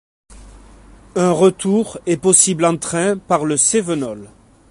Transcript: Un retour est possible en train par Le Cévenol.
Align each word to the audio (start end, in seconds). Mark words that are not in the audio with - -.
Un 1.13 1.31
retour 1.31 1.99
est 2.07 2.17
possible 2.17 2.65
en 2.65 2.75
train 2.75 3.17
par 3.19 3.45
Le 3.45 3.55
Cévenol. 3.55 4.31